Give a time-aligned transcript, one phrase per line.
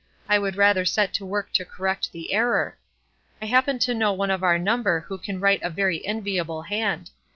[0.27, 2.75] I would rather set to work to correct the error.
[3.39, 7.11] I happen to know one of our number who can write a very enviable hand.